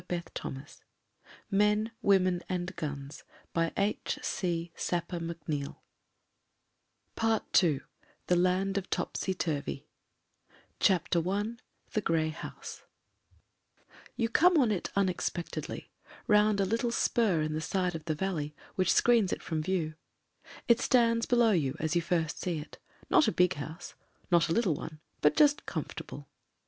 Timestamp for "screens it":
18.91-19.43